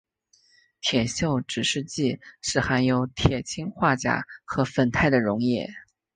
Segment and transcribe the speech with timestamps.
[0.81, 5.69] 铁锈指示剂是含有铁氰化钾和酚酞的溶液。